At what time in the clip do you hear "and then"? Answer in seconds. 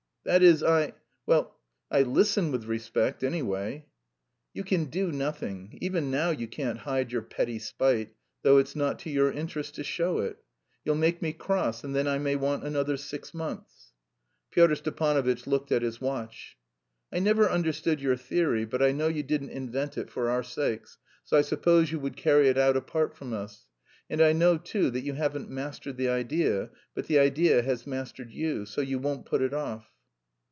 11.83-12.07